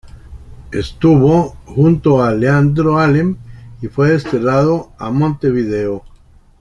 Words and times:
Estuvo 0.71 1.49
junto 1.67 2.23
a 2.23 2.33
Leandro 2.33 2.93
N. 2.93 3.01
Alem 3.03 3.37
y 3.83 3.87
fue 3.87 4.09
desterrado 4.09 4.91
a 4.97 5.11
Montevideo. 5.11 6.03